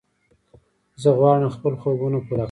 زه 1.01 1.09
غواړم 1.17 1.49
خپل 1.57 1.73
خوبونه 1.81 2.17
پوره 2.27 2.37
کړم. 2.37 2.39